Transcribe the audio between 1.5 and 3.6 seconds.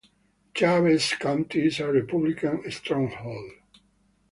is a Republican stronghold.